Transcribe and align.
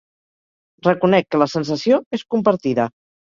Reconec 0.87 1.27
que 1.35 1.41
la 1.41 1.47
sensació 1.51 2.01
és 2.19 2.25
compartida. 2.37 2.89